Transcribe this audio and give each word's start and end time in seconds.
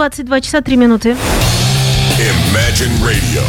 22 0.00 0.40
часа 0.40 0.62
3 0.62 0.76
минуты. 0.76 1.10
Imagine 1.10 2.90
Radio, 3.04 3.44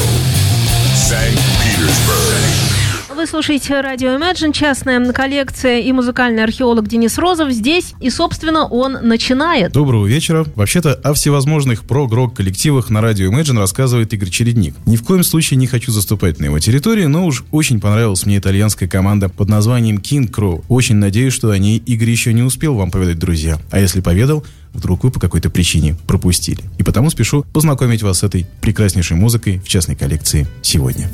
St. 0.93 1.39
Petersburg. 1.63 3.15
Вы 3.15 3.25
слушаете 3.25 3.79
радио 3.79 4.09
Imagine, 4.17 4.51
частная 4.51 5.13
коллекция 5.13 5.79
и 5.79 5.91
музыкальный 5.93 6.43
археолог 6.43 6.89
Денис 6.89 7.17
Розов 7.17 7.51
здесь, 7.51 7.93
и, 8.01 8.09
собственно, 8.09 8.65
он 8.65 8.97
начинает. 9.01 9.71
Доброго 9.71 10.07
вечера. 10.07 10.45
Вообще-то 10.55 10.93
о 10.93 11.13
всевозможных 11.13 11.83
про-грок 11.83 12.35
коллективах 12.35 12.89
на 12.89 12.99
радио 12.99 13.31
Imagine 13.31 13.57
рассказывает 13.57 14.13
Игорь 14.13 14.29
Чередник. 14.29 14.75
Ни 14.85 14.97
в 14.97 15.03
коем 15.03 15.23
случае 15.23 15.57
не 15.57 15.67
хочу 15.67 15.91
заступать 15.91 16.39
на 16.39 16.45
его 16.45 16.59
территории, 16.59 17.05
но 17.05 17.25
уж 17.27 17.45
очень 17.51 17.79
понравилась 17.79 18.25
мне 18.25 18.39
итальянская 18.39 18.89
команда 18.89 19.29
под 19.29 19.47
названием 19.47 19.99
King 19.99 20.29
Crow. 20.29 20.65
Очень 20.67 20.95
надеюсь, 20.95 21.33
что 21.33 21.51
о 21.51 21.57
ней 21.57 21.77
Игорь 21.77 22.09
еще 22.09 22.33
не 22.33 22.43
успел 22.43 22.75
вам 22.75 22.91
поведать, 22.91 23.19
друзья. 23.19 23.57
А 23.71 23.79
если 23.79 24.01
поведал, 24.01 24.43
вдруг 24.73 25.03
вы 25.03 25.11
по 25.11 25.19
какой-то 25.19 25.49
причине 25.49 25.95
пропустили. 26.07 26.63
И 26.77 26.83
потому 26.83 27.09
спешу 27.09 27.43
познакомить 27.53 28.03
вас 28.03 28.19
с 28.19 28.23
этой 28.23 28.45
прекраснейшей 28.61 29.17
музыкой 29.17 29.59
в 29.59 29.67
частной 29.67 29.95
коллекции 29.95 30.47
сегодня. 30.61 31.09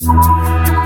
Once 0.00 0.77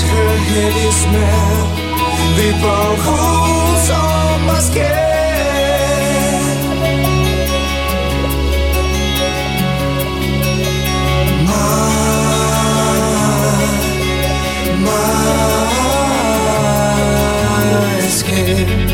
gets 0.00 0.12
her 0.12 0.36
heady 0.36 0.90
smell. 0.90 1.66
The 2.36 2.48
burn 2.60 2.96
holes 3.06 3.90
on 3.90 4.46
my 4.46 4.60
skin. 4.60 5.08
My 17.86 18.08
skin. 18.08 18.89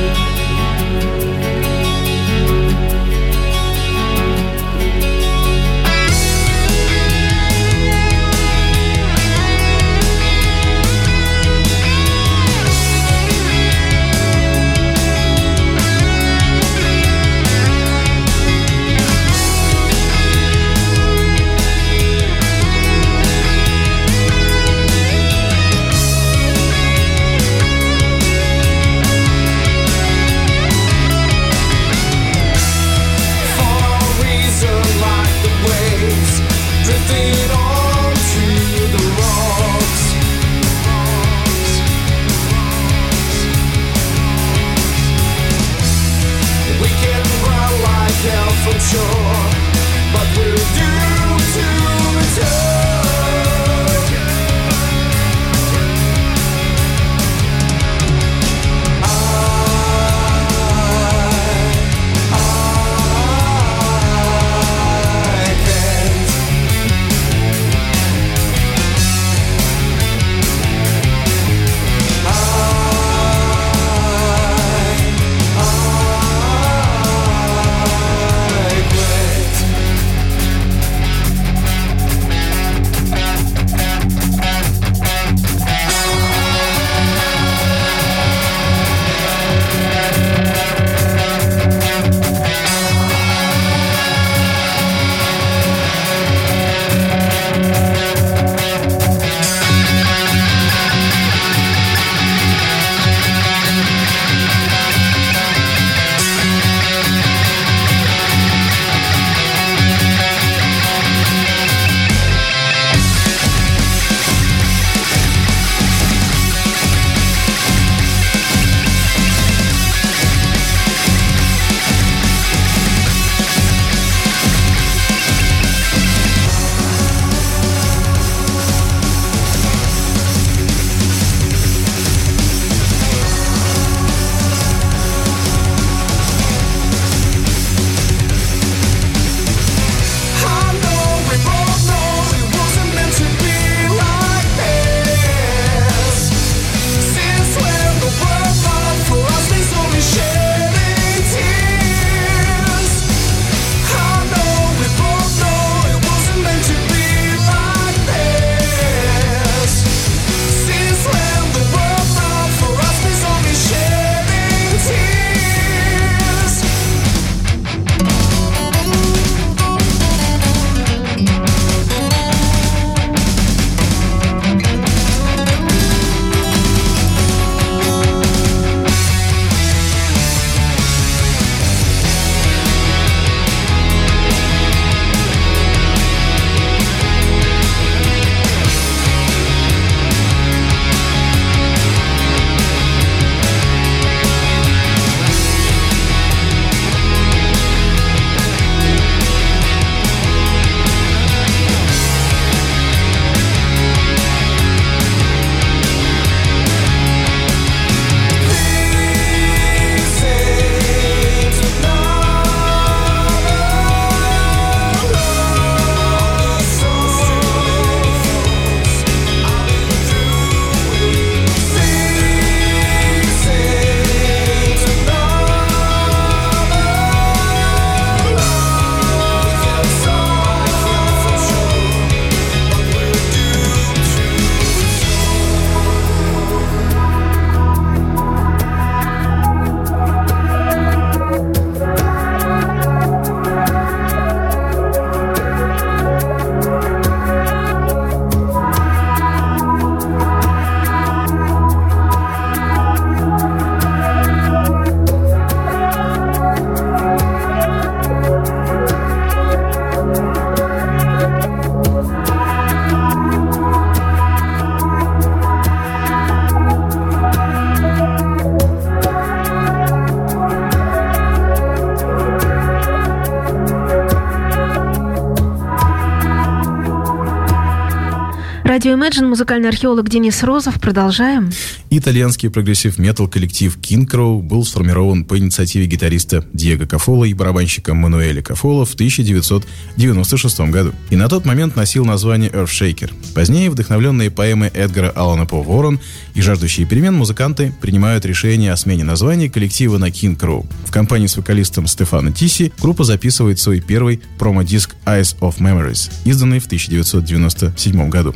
Радио 278.77 278.93
Imagine, 278.93 279.29
музыкальный 279.29 279.71
археолог 279.71 280.11
Денис 280.11 280.43
Розов. 280.43 280.79
Продолжаем. 280.83 281.51
Итальянский 281.89 282.51
прогрессив 282.51 282.99
метал 282.99 283.27
коллектив 283.27 283.75
Kingcrow 283.79 284.43
был 284.43 284.67
сформирован 284.67 285.25
по 285.25 285.39
инициативе 285.39 285.87
гитариста 285.87 286.45
Диего 286.53 286.85
Кафола 286.85 287.25
и 287.25 287.33
барабанщика 287.33 287.95
Мануэля 287.95 288.43
Кафола 288.43 288.85
в 288.85 288.93
1996 288.93 290.61
году. 290.71 290.93
И 291.09 291.17
на 291.17 291.27
тот 291.31 291.47
момент 291.47 291.75
носил 291.75 292.05
название 292.05 292.51
Earthshaker. 292.51 293.11
Позднее, 293.35 293.71
вдохновленные 293.71 294.31
поэмой 294.31 294.71
Эдгара 294.75 295.09
Алана 295.09 295.47
По 295.47 295.63
Ворон 295.63 295.99
и 296.35 296.43
жаждущие 296.43 296.87
перемен, 296.87 297.15
музыканты 297.15 297.73
принимают 297.81 298.27
решение 298.27 298.73
о 298.73 298.77
смене 298.77 299.05
названия 299.05 299.49
коллектива 299.49 299.97
на 299.97 300.11
Kingcrow. 300.11 300.67
В 300.85 300.91
компании 300.91 301.29
с 301.29 301.39
вокалистом 301.39 301.87
Стефано 301.87 302.31
Тиси 302.31 302.75
группа 302.79 303.05
записывает 303.05 303.59
свой 303.59 303.81
первый 303.81 304.21
промо-диск 304.39 304.96
Eyes 305.07 305.37
of 305.41 305.59
Memories, 305.59 306.11
изданный 306.25 306.59
в 306.59 306.67
1997 306.67 308.09
году. 308.11 308.35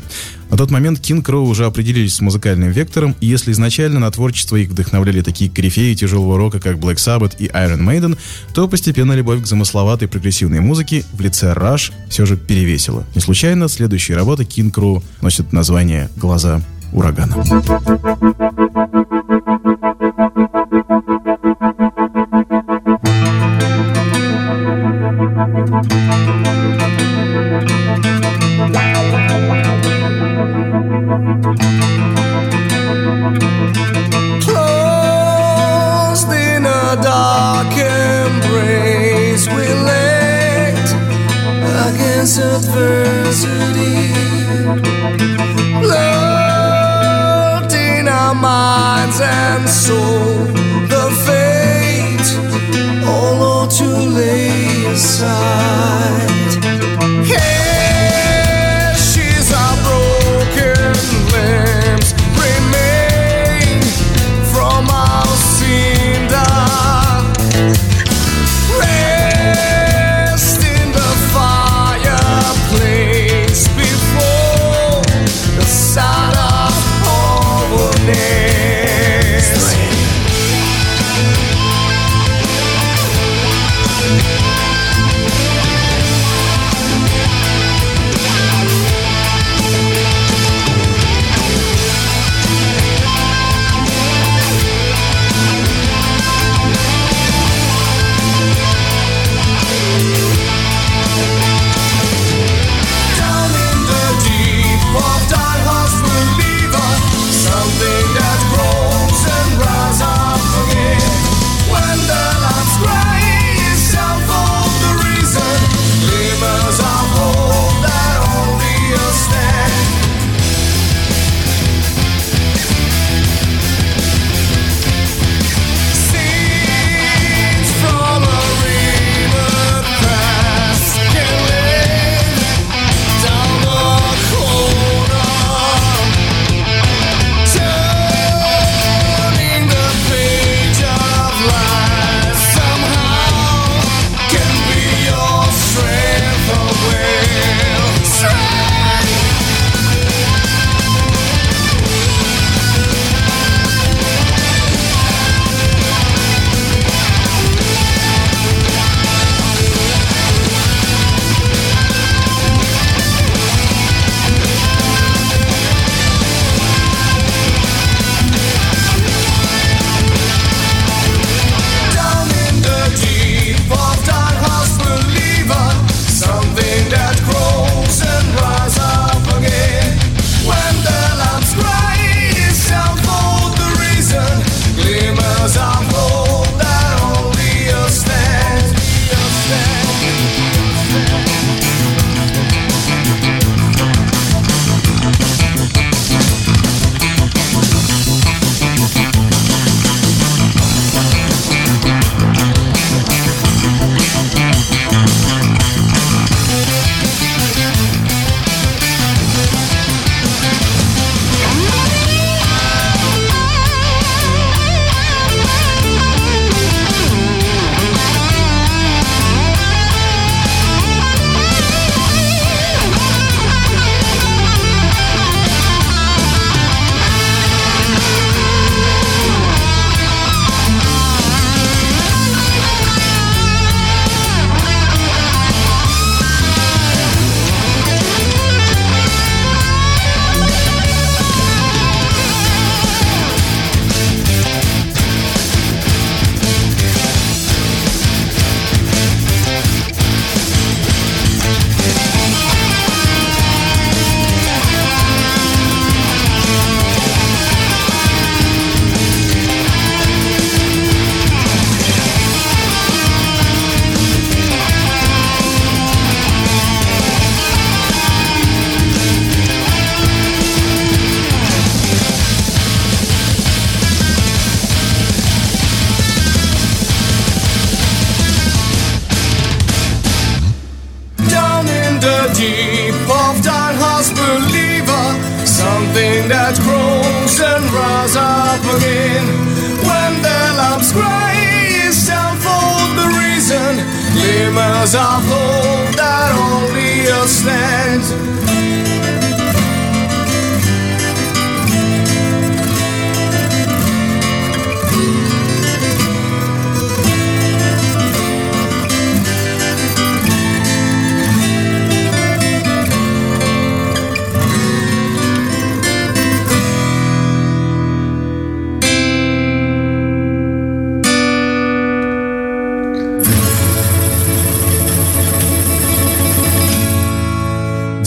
На 0.49 0.57
тот 0.57 0.71
момент 0.71 0.99
King 0.99 1.23
Crow 1.23 1.47
уже 1.47 1.65
определились 1.65 2.15
с 2.15 2.21
музыкальным 2.21 2.71
вектором, 2.71 3.15
и 3.21 3.27
если 3.27 3.51
изначально 3.51 3.99
на 3.99 4.11
творчество 4.11 4.55
их 4.55 4.69
вдохновляли 4.69 5.21
такие 5.21 5.49
корифеи 5.49 5.93
тяжелого 5.93 6.37
рока, 6.37 6.59
как 6.59 6.77
Black 6.77 6.95
Sabbath 6.95 7.35
и 7.37 7.47
Iron 7.47 7.81
Maiden, 7.81 8.17
то 8.53 8.67
постепенно 8.67 9.13
любовь 9.13 9.43
к 9.43 9.45
замысловатой 9.45 10.07
прогрессивной 10.07 10.59
музыке 10.59 11.03
в 11.13 11.21
лице 11.21 11.53
Rush 11.53 11.91
все 12.09 12.25
же 12.25 12.37
перевесила. 12.37 13.05
Не 13.15 13.21
случайно 13.21 13.67
следующие 13.67 14.17
работы 14.17 14.43
King 14.43 14.71
Crow 14.71 15.03
носят 15.21 15.53
название 15.53 16.09
«Глаза 16.17 16.61
урагана». 16.91 17.35
Closed 25.71 26.50
adversity. 42.21 44.00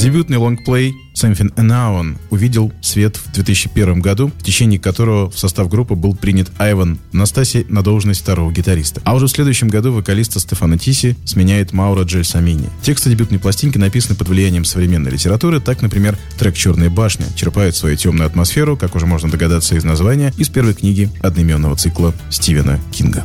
Дебютный 0.04 0.36
лонгплей 0.36 0.94
Something 1.14 1.54
Unknown 1.54 2.18
увидел 2.28 2.70
свет 2.82 3.16
в 3.16 3.32
2001 3.32 4.00
году, 4.00 4.30
в 4.38 4.42
течение 4.42 4.78
которого 4.78 5.30
в 5.30 5.38
состав 5.38 5.70
группы 5.70 5.94
был 5.94 6.14
принят 6.14 6.52
Айван 6.58 6.98
Настаси 7.12 7.64
на 7.70 7.80
должность 7.82 8.20
второго 8.20 8.52
гитариста. 8.52 9.00
А 9.04 9.14
уже 9.14 9.28
в 9.28 9.30
следующем 9.30 9.68
году 9.68 9.94
вокалиста 9.94 10.40
Стефана 10.40 10.76
Тиси 10.76 11.16
сменяет 11.24 11.72
Маура 11.72 12.04
Джельсамини. 12.04 12.68
Тексты 12.82 13.08
дебютной 13.08 13.38
пластинки 13.38 13.78
написаны 13.78 14.14
под 14.14 14.28
влиянием 14.28 14.66
современной 14.66 15.10
литературы. 15.10 15.58
Так, 15.58 15.80
например, 15.80 16.18
трек 16.38 16.54
«Черная 16.54 16.90
башня» 16.90 17.24
черпает 17.34 17.74
свою 17.74 17.96
темную 17.96 18.26
атмосферу, 18.26 18.76
как 18.76 18.96
уже 18.96 19.06
можно 19.06 19.30
догадаться 19.30 19.74
из 19.74 19.84
названия, 19.84 20.34
из 20.36 20.50
первой 20.50 20.74
книги 20.74 21.08
одноименного 21.22 21.76
цикла 21.76 22.12
Стивена 22.28 22.78
Кинга. 22.92 23.24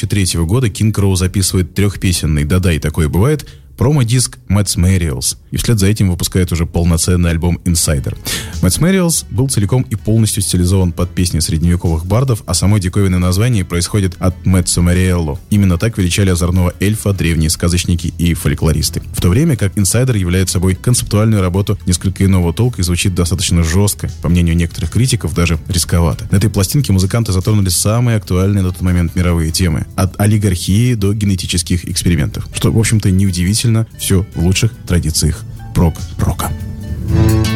2003 0.00 0.44
года 0.44 0.66
King 0.68 0.92
Crow 0.92 1.16
записывает 1.16 1.74
трехпесенный 1.74 2.44
«Да-да, 2.44 2.72
и 2.72 2.78
такое 2.78 3.08
бывает» 3.08 3.48
промо-диск 3.76 4.38
Мэтс 4.48 4.76
Мэриэлс, 4.76 5.38
и 5.50 5.56
вслед 5.56 5.78
за 5.78 5.86
этим 5.86 6.10
выпускает 6.10 6.50
уже 6.50 6.64
полноценный 6.66 7.30
альбом 7.30 7.60
Insider. 7.64 8.16
Мэтс 8.62 8.80
Мэриэлс 8.80 9.26
был 9.30 9.48
целиком 9.48 9.82
и 9.82 9.96
полностью 9.96 10.42
стилизован 10.42 10.92
под 10.92 11.10
песни 11.14 11.40
средневековых 11.40 12.06
бардов, 12.06 12.42
а 12.46 12.54
само 12.54 12.78
диковинное 12.78 13.18
название 13.18 13.64
происходит 13.64 14.16
от 14.18 14.46
Мэтсо 14.46 14.82
Мэриэлло. 14.82 15.38
Именно 15.50 15.78
так 15.78 15.98
величали 15.98 16.30
озорного 16.30 16.72
эльфа 16.80 17.12
древние 17.12 17.50
сказочники 17.50 18.12
и 18.18 18.34
фольклористы. 18.34 19.02
В 19.12 19.20
то 19.20 19.28
время 19.28 19.56
как 19.56 19.76
Insider 19.76 20.16
является 20.16 20.54
собой 20.54 20.74
концептуальную 20.74 21.42
работу 21.42 21.78
несколько 21.86 22.24
иного 22.24 22.52
толка 22.52 22.80
и 22.80 22.84
звучит 22.84 23.14
достаточно 23.14 23.62
жестко, 23.62 24.10
по 24.22 24.28
мнению 24.28 24.56
некоторых 24.56 24.90
критиков, 24.90 25.34
даже 25.34 25.58
рисковато. 25.68 26.26
На 26.30 26.36
этой 26.36 26.50
пластинке 26.50 26.92
музыканты 26.92 27.32
затронули 27.32 27.68
самые 27.68 28.16
актуальные 28.16 28.62
на 28.62 28.72
тот 28.72 28.80
момент 28.80 29.14
мировые 29.14 29.52
темы. 29.52 29.86
От 29.96 30.18
олигархии 30.20 30.94
до 30.94 31.12
генетических 31.12 31.88
экспериментов. 31.88 32.46
Что, 32.54 32.72
в 32.72 32.78
общем-то, 32.78 33.10
неудивительно 33.10 33.86
все 33.98 34.26
в 34.34 34.44
лучших 34.44 34.72
традициях 34.86 35.44
прок-рока. 35.74 36.50
It's 37.08 37.55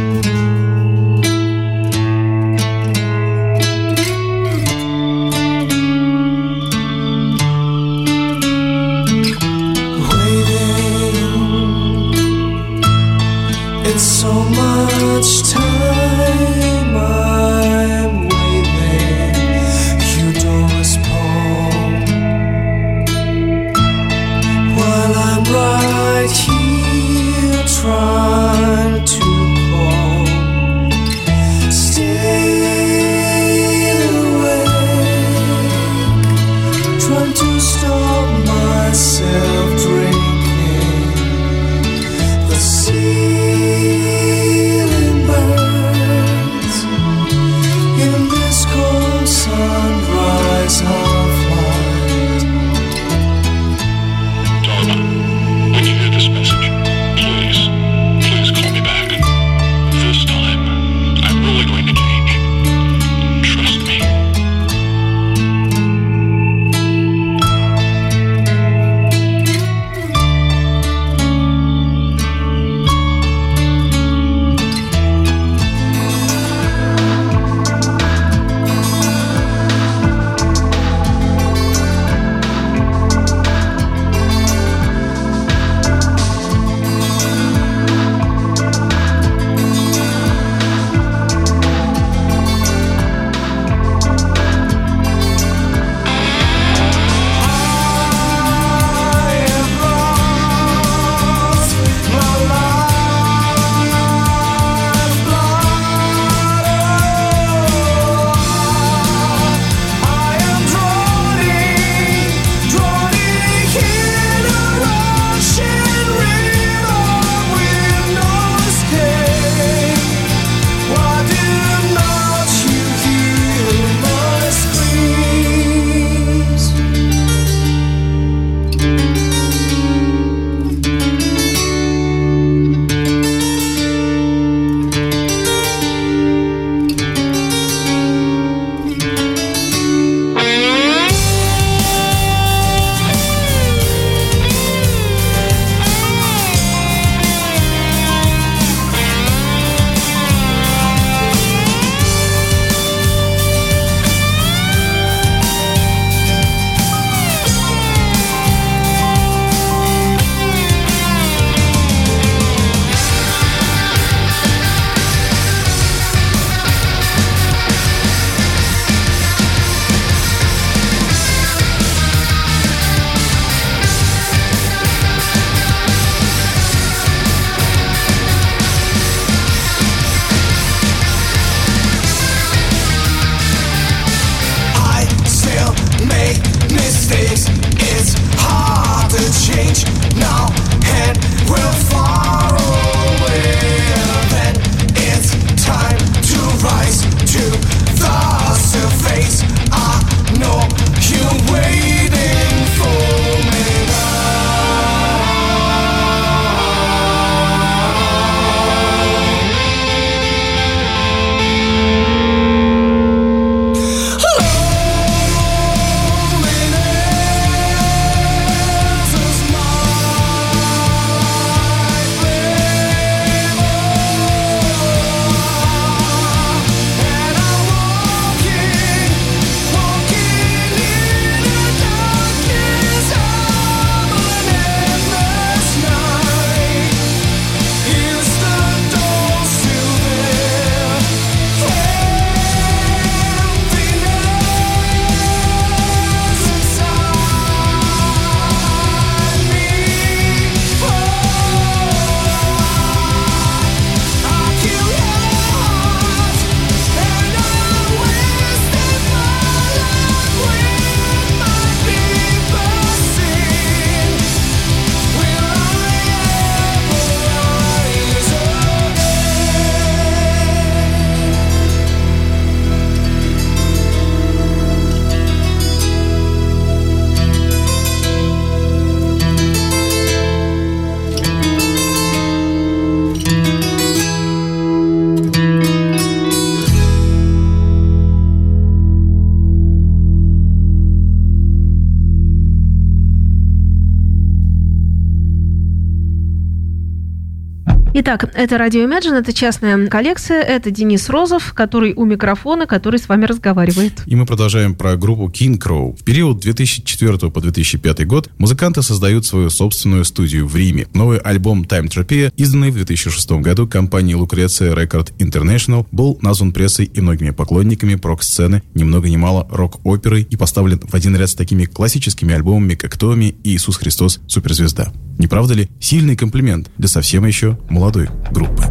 Итак, 298.12 298.32
это 298.34 298.58
радио 298.58 298.80
Imagine, 298.88 299.20
это 299.20 299.32
частная 299.32 299.86
коллекция, 299.86 300.42
это 300.42 300.72
Денис 300.72 301.08
Розов, 301.08 301.52
который 301.54 301.94
у 301.94 302.04
микрофона, 302.04 302.66
который 302.66 302.98
с 302.98 303.08
вами 303.08 303.24
разговаривает. 303.24 304.02
И 304.04 304.16
мы 304.16 304.26
продолжаем 304.26 304.74
про 304.74 304.96
группу 304.96 305.28
King 305.28 305.60
Crow. 305.60 305.96
В 305.96 306.02
период 306.02 306.40
2004 306.40 307.30
по 307.30 307.40
2005 307.40 308.06
год 308.08 308.28
музыканты 308.36 308.82
создают 308.82 309.26
свою 309.26 309.48
собственную 309.48 310.04
студию 310.04 310.48
в 310.48 310.56
Риме. 310.56 310.88
Новый 310.92 311.18
альбом 311.18 311.62
Time 311.62 311.86
Tropia, 311.86 312.32
изданный 312.36 312.72
в 312.72 312.74
2006 312.74 313.30
году 313.42 313.68
компанией 313.68 314.18
Lucretia 314.18 314.74
Record 314.74 315.12
International, 315.18 315.86
был 315.92 316.18
назван 316.20 316.50
прессой 316.50 316.86
и 316.86 317.00
многими 317.00 317.30
поклонниками 317.30 317.94
прок-сцены 317.94 318.64
ни 318.74 318.82
много 318.82 319.08
ни 319.08 319.18
мало 319.18 319.46
рок-оперой 319.52 320.26
и 320.28 320.34
поставлен 320.34 320.80
в 320.80 320.92
один 320.94 321.14
ряд 321.14 321.30
с 321.30 321.34
такими 321.36 321.64
классическими 321.64 322.34
альбомами, 322.34 322.74
как 322.74 322.96
Томми 322.96 323.36
и 323.44 323.54
Иисус 323.54 323.76
Христос 323.76 324.18
Суперзвезда. 324.26 324.92
Не 325.20 325.26
правда 325.26 325.52
ли? 325.52 325.68
Сильный 325.80 326.16
комплимент 326.16 326.70
для 326.78 326.88
совсем 326.88 327.26
еще 327.26 327.58
молодой 327.68 328.08
группы. 328.30 328.64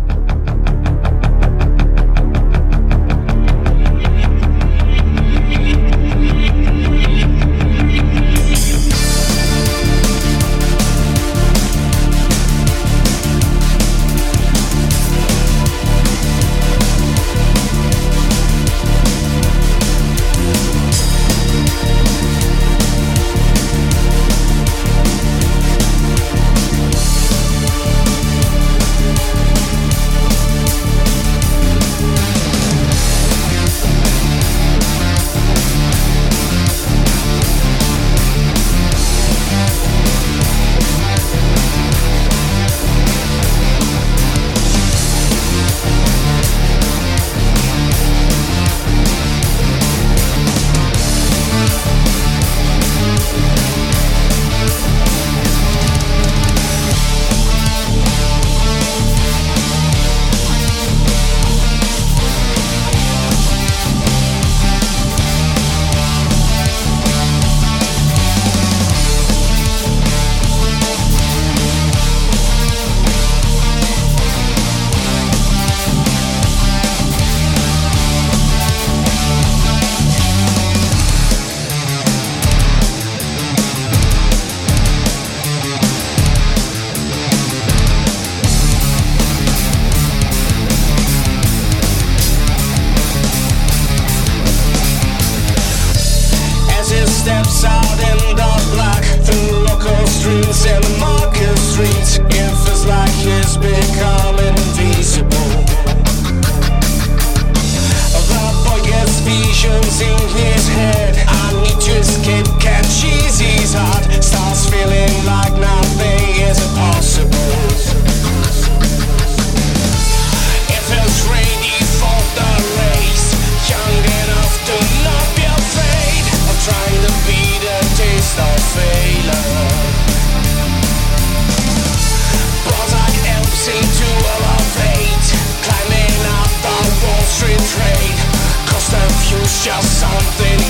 you 139.31 139.45
shall 139.45 139.81
something 139.81 140.68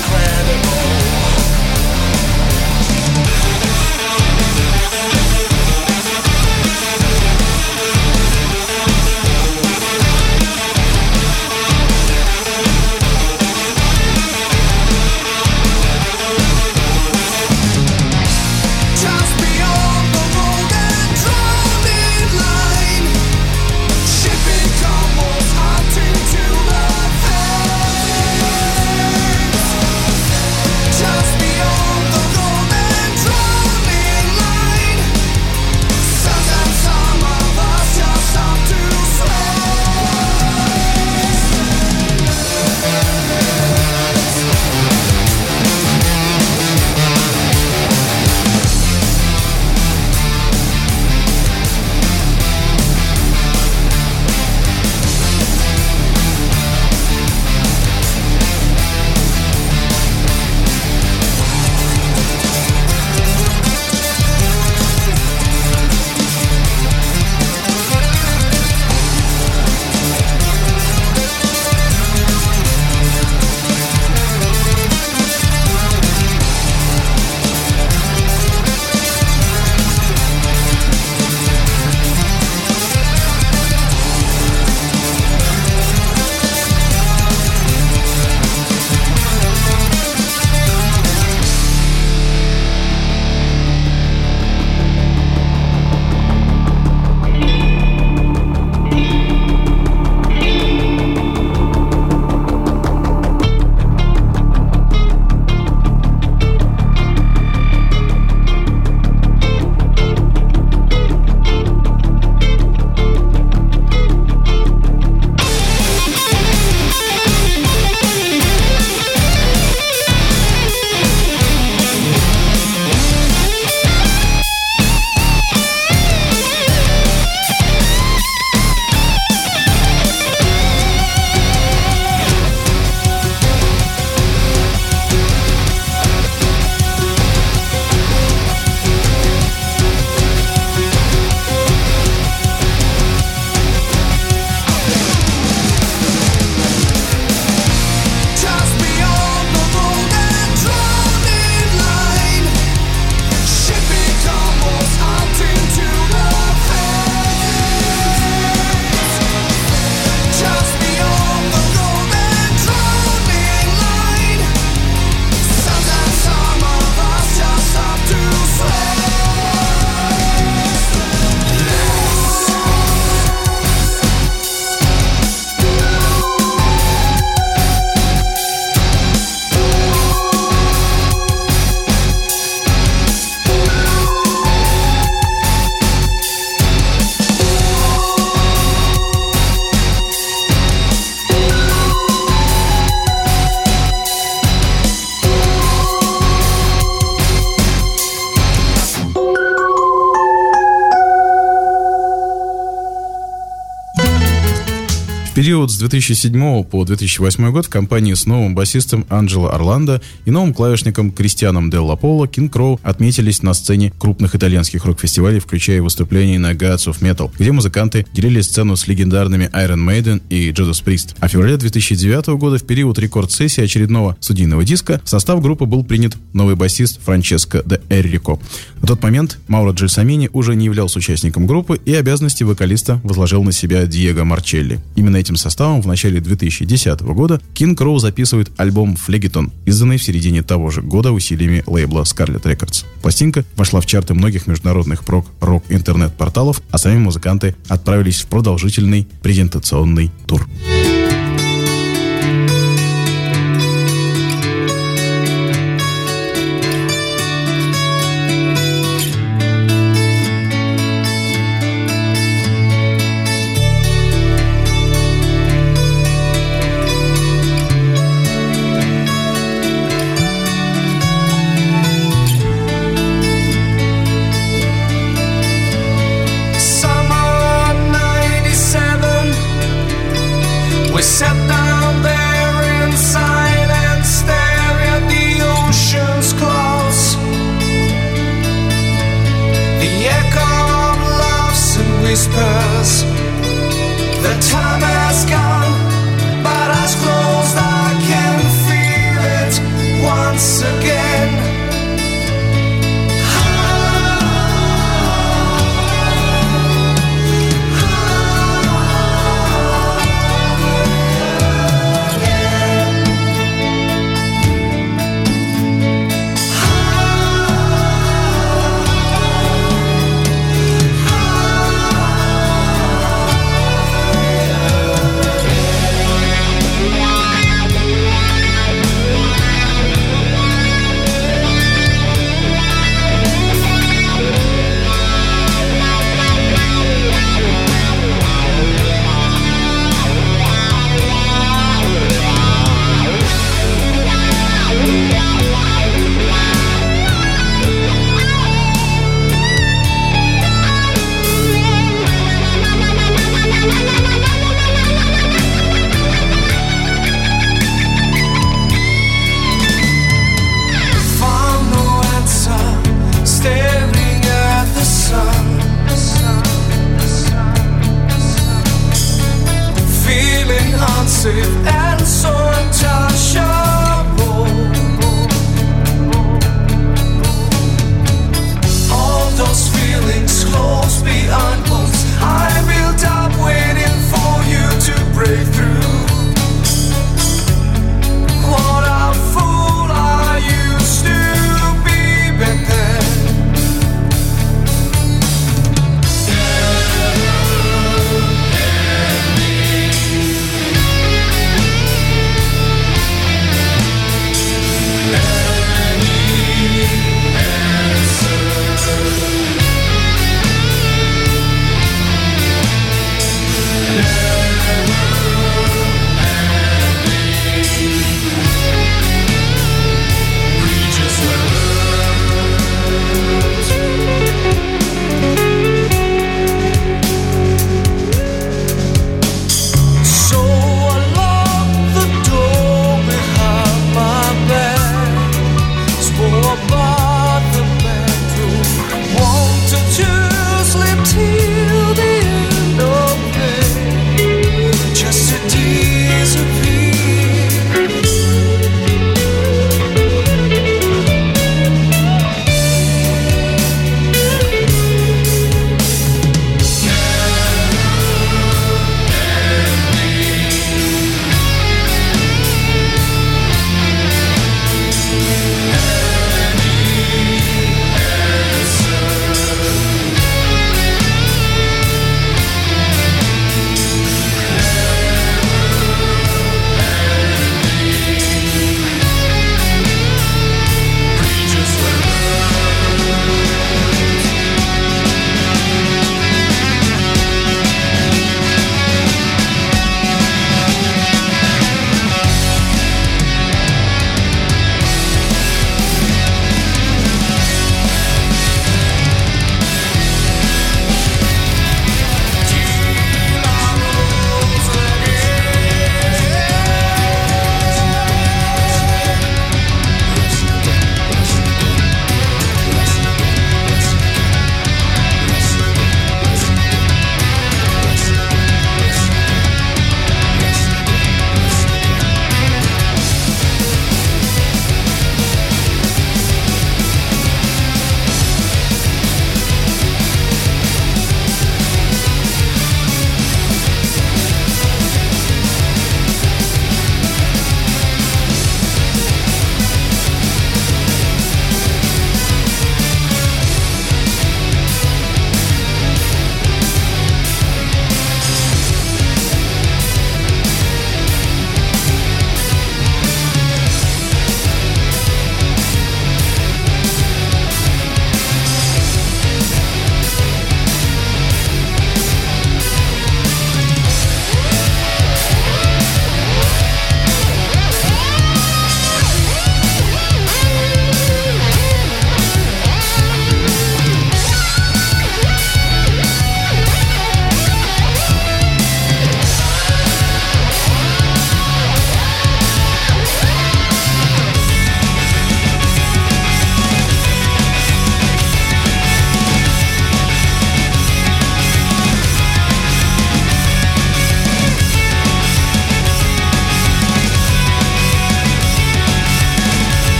период 205.40 205.70
с 205.70 205.78
2007 205.78 206.64
по 206.64 206.84
2008 206.84 207.50
год 207.50 207.64
в 207.64 207.70
компании 207.70 208.12
с 208.12 208.26
новым 208.26 208.54
басистом 208.54 209.06
Анджело 209.08 209.50
Орландо 209.50 210.02
и 210.26 210.30
новым 210.30 210.52
клавишником 210.52 211.12
Кристианом 211.12 211.70
Делла 211.70 211.96
Пола 211.96 212.28
Kingcrow 212.28 212.78
отметились 212.82 213.42
на 213.42 213.54
сцене 213.54 213.90
крупных 213.98 214.34
итальянских 214.34 214.84
рок-фестивалей, 214.84 215.38
включая 215.40 215.80
выступления 215.80 216.38
на 216.38 216.52
Gods 216.52 216.88
of 216.88 217.00
Metal, 217.00 217.30
где 217.38 217.52
музыканты 217.52 218.04
делили 218.12 218.42
сцену 218.42 218.76
с 218.76 218.86
легендарными 218.86 219.48
Iron 219.54 219.82
Maiden 219.82 220.20
и 220.28 220.50
Judas 220.50 220.84
Priest. 220.84 221.16
А 221.20 221.28
в 221.28 221.30
феврале 221.30 221.56
2009 221.56 222.26
года, 222.38 222.58
в 222.58 222.64
период 222.64 222.98
рекорд-сессии 222.98 223.64
очередного 223.64 224.18
студийного 224.20 224.62
диска, 224.62 225.00
в 225.02 225.08
состав 225.08 225.40
группы 225.40 225.64
был 225.64 225.84
принят 225.84 226.18
новый 226.34 226.54
басист 226.54 227.00
Франческо 227.02 227.62
де 227.64 227.80
Эррико. 227.88 228.38
На 228.82 228.88
тот 228.88 229.02
момент 229.02 229.38
Мауро 229.48 229.72
Джельсамини 229.72 230.28
уже 230.34 230.54
не 230.54 230.66
являлся 230.66 230.98
участником 230.98 231.46
группы 231.46 231.80
и 231.82 231.94
обязанности 231.94 232.44
вокалиста 232.44 233.00
возложил 233.04 233.42
на 233.42 233.52
себя 233.52 233.86
Диего 233.86 234.24
Марчелли. 234.24 234.80
Именно 234.96 235.16
этим 235.30 235.36
составом 235.36 235.80
в 235.80 235.86
начале 235.86 236.20
2010 236.20 237.00
года 237.02 237.40
Kingcrow 237.54 237.98
записывает 237.98 238.50
альбом 238.56 238.96
«Флегетон», 238.96 239.52
изданный 239.64 239.96
в 239.96 240.02
середине 240.02 240.42
того 240.42 240.70
же 240.70 240.82
года 240.82 241.12
усилиями 241.12 241.62
лейбла 241.68 242.02
Scarlet 242.02 242.42
Records. 242.42 242.84
Пластинка 243.00 243.44
вошла 243.54 243.80
в 243.80 243.86
чарты 243.86 244.14
многих 244.14 244.48
международных 244.48 245.04
прог-рок 245.04 245.64
интернет-порталов, 245.68 246.62
а 246.72 246.78
сами 246.78 246.98
музыканты 246.98 247.54
отправились 247.68 248.22
в 248.22 248.26
продолжительный 248.26 249.06
презентационный 249.22 250.10
тур. 250.26 250.48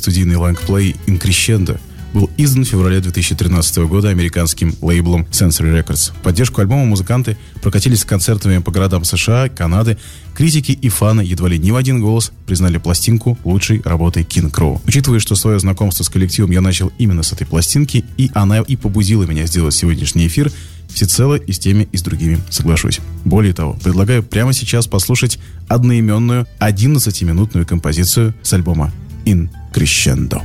Студийный 0.00 0.36
лонгплей 0.36 0.96
«Increscendo» 1.06 1.78
был 2.12 2.30
издан 2.36 2.64
в 2.64 2.68
феврале 2.68 3.00
2013 3.00 3.78
года 3.78 4.08
американским 4.08 4.74
лейблом 4.80 5.26
Sensory 5.30 5.82
Records. 5.82 6.12
В 6.12 6.22
поддержку 6.22 6.60
альбома 6.60 6.84
музыканты 6.84 7.36
прокатились 7.62 8.00
с 8.00 8.04
концертами 8.04 8.58
по 8.58 8.70
городам 8.70 9.04
США, 9.04 9.48
Канады. 9.48 9.98
Критики 10.34 10.72
и 10.72 10.88
фаны 10.88 11.20
едва 11.20 11.48
ли 11.48 11.58
не 11.58 11.72
в 11.72 11.76
один 11.76 12.00
голос 12.00 12.32
признали 12.46 12.78
пластинку 12.78 13.38
лучшей 13.44 13.82
работой 13.84 14.22
King 14.22 14.50
Crow. 14.50 14.80
Учитывая, 14.86 15.20
что 15.20 15.34
свое 15.34 15.58
знакомство 15.60 16.04
с 16.04 16.08
коллективом 16.08 16.50
я 16.50 16.60
начал 16.60 16.92
именно 16.98 17.22
с 17.22 17.32
этой 17.32 17.46
пластинки, 17.46 18.04
и 18.16 18.30
она 18.34 18.60
и 18.60 18.76
побудила 18.76 19.24
меня 19.24 19.46
сделать 19.46 19.74
сегодняшний 19.74 20.26
эфир, 20.26 20.50
всецело 20.88 21.34
и 21.34 21.52
с 21.52 21.58
теми, 21.58 21.88
и 21.92 21.96
с 21.96 22.02
другими 22.02 22.40
соглашусь. 22.50 23.00
Более 23.24 23.52
того, 23.52 23.76
предлагаю 23.82 24.22
прямо 24.22 24.52
сейчас 24.52 24.86
послушать 24.86 25.38
одноименную 25.68 26.46
11-минутную 26.58 27.66
композицию 27.66 28.34
с 28.42 28.52
альбома 28.52 28.92
In 29.24 29.48
Crescendo. 29.72 30.42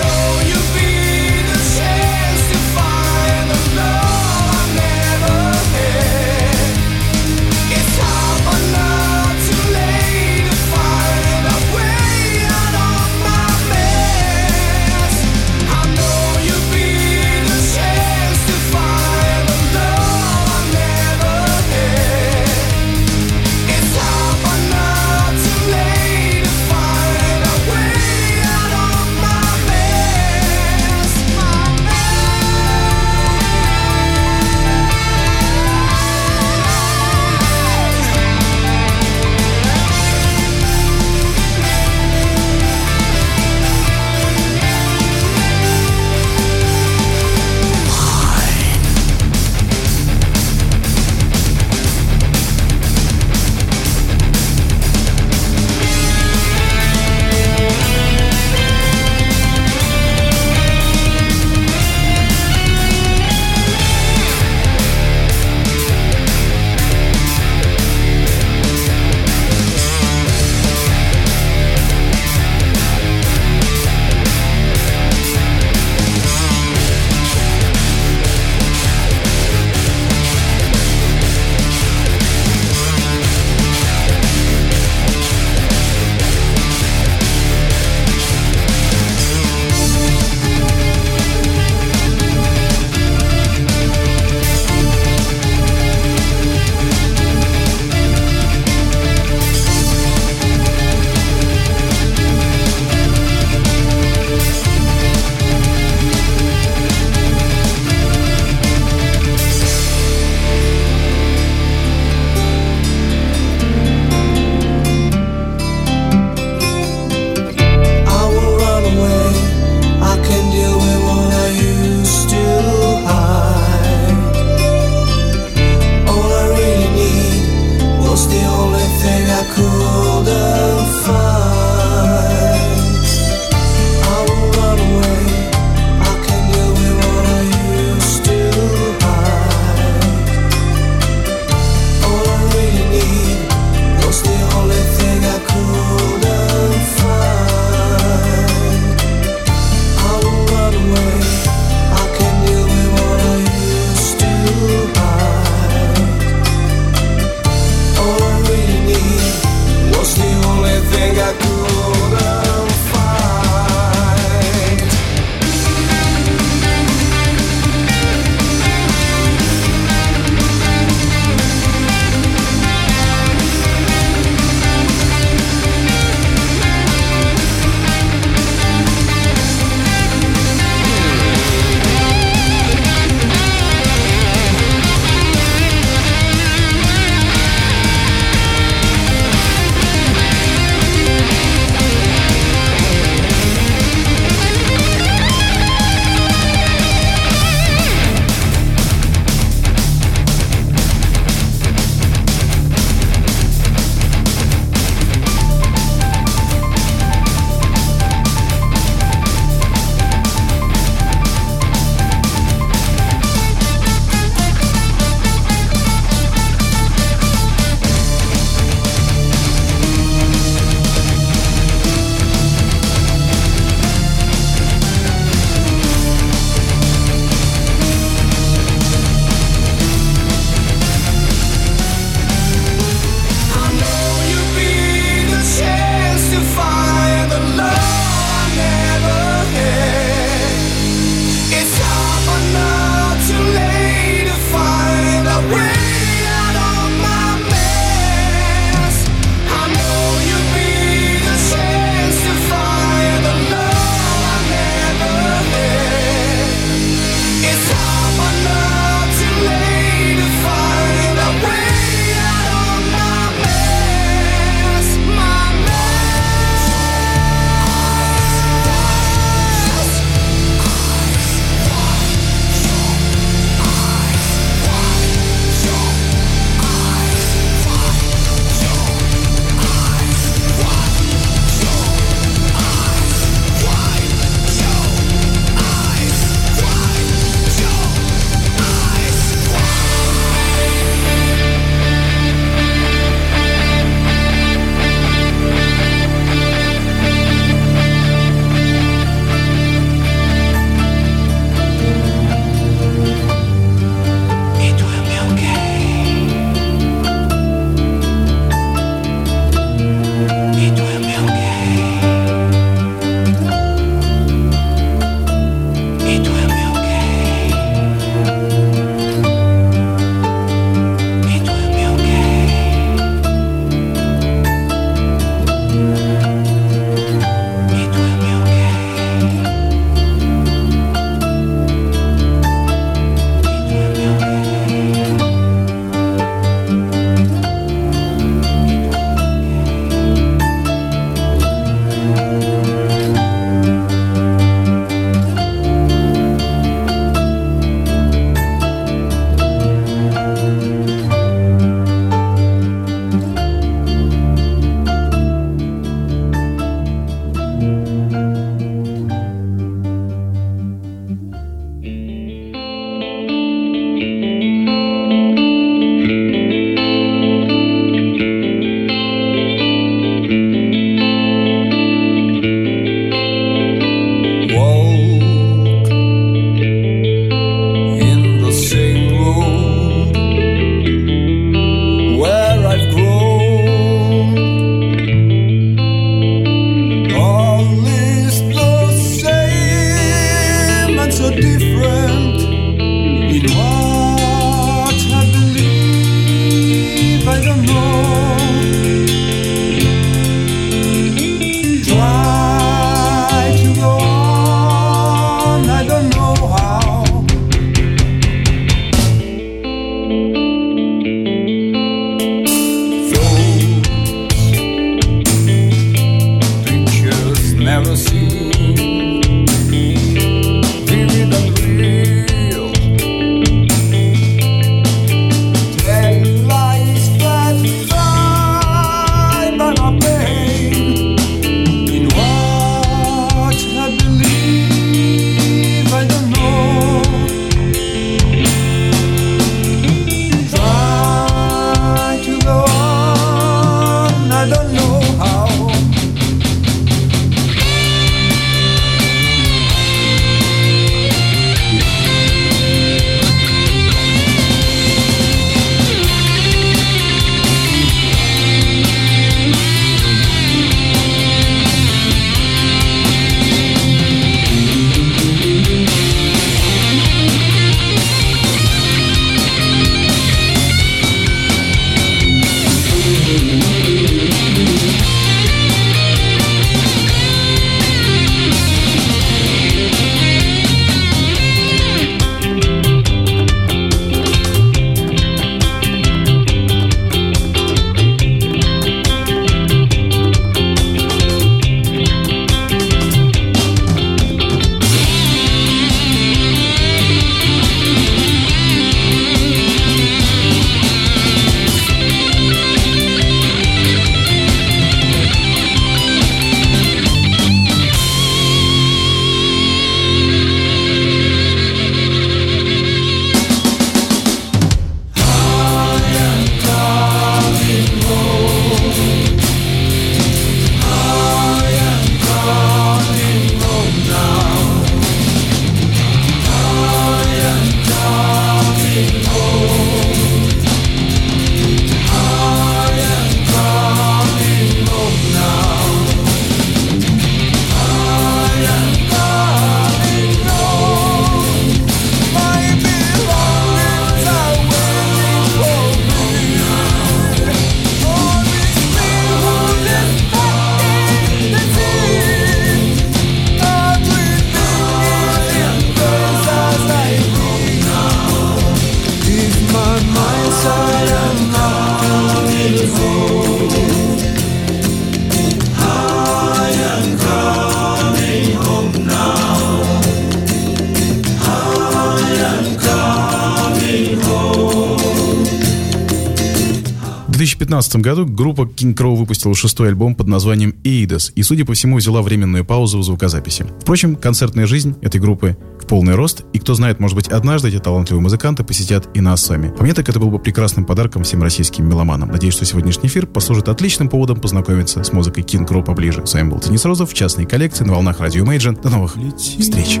2015 577.80 577.96
году 577.96 578.26
группа 578.26 578.62
King 578.62 578.94
Crow 578.94 579.16
выпустила 579.16 579.54
шестой 579.54 579.88
альбом 579.88 580.14
под 580.14 580.28
названием 580.28 580.74
«Eidos» 580.84 581.32
и, 581.34 581.42
судя 581.42 581.64
по 581.64 581.74
всему, 581.74 581.96
взяла 581.96 582.22
временную 582.22 582.64
паузу 582.64 582.98
в 582.98 583.02
звукозаписи. 583.02 583.66
Впрочем, 583.80 584.16
концертная 584.16 584.66
жизнь 584.66 584.94
этой 585.02 585.20
группы 585.20 585.56
в 585.80 585.86
полный 585.86 586.14
рост, 586.14 586.44
и 586.52 586.58
кто 586.58 586.74
знает, 586.74 587.00
может 587.00 587.16
быть, 587.16 587.28
однажды 587.28 587.68
эти 587.68 587.78
талантливые 587.78 588.22
музыканты 588.22 588.62
посетят 588.62 589.08
и 589.14 589.20
нас 589.20 589.44
с 589.44 589.48
вами. 589.48 589.70
По 589.76 589.82
мне 589.82 589.92
так 589.92 590.08
это 590.08 590.20
был 590.20 590.30
бы 590.30 590.38
прекрасным 590.38 590.84
подарком 590.84 591.24
всем 591.24 591.42
российским 591.42 591.88
меломанам. 591.88 592.30
Надеюсь, 592.30 592.54
что 592.54 592.64
сегодняшний 592.64 593.08
эфир 593.08 593.26
послужит 593.26 593.68
отличным 593.68 594.08
поводом 594.08 594.40
познакомиться 594.40 595.02
с 595.02 595.12
музыкой 595.12 595.42
King 595.42 595.66
Crow 595.66 595.82
поближе. 595.82 596.24
С 596.26 596.34
вами 596.34 596.50
был 596.50 596.60
Денис 596.60 596.84
Розов 596.84 597.10
в 597.10 597.14
частной 597.14 597.46
коллекции 597.46 597.84
на 597.84 597.92
волнах 597.92 598.20
Радио 598.20 598.44
Imagine. 598.44 598.80
До 598.80 598.90
новых 598.90 599.16
встреч! 599.36 600.00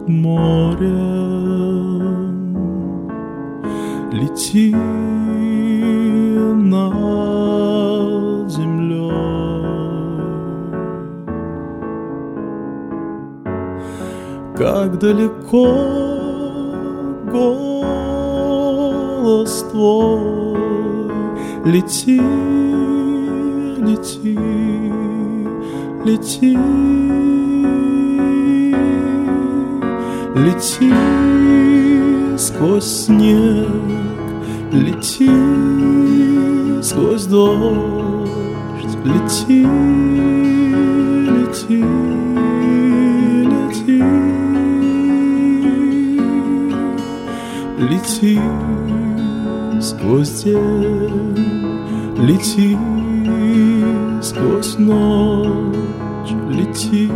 над 0.00 0.08
морем, 0.08 1.29
лети 4.12 4.74
над 6.54 8.50
землей. 8.50 9.10
Как 14.56 14.98
далеко 14.98 15.66
голос 17.32 18.32
твой, 19.70 21.10
лети, 21.64 22.20
лети, 23.78 24.38
лети. 26.04 26.58
Лети 30.36 31.89
сквозь 32.40 33.04
снег, 33.04 33.68
лети 34.72 35.30
сквозь 36.82 37.26
дождь, 37.26 38.96
лети, 39.04 39.66
лети, 41.34 41.84
лети, 43.50 44.02
лети 47.78 48.40
сквозь 49.82 50.42
день, 50.42 51.36
лети 52.16 52.78
сквозь 54.22 54.78
ночь, 54.78 56.32
лети. 56.48 57.10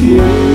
Лети. 0.00 0.51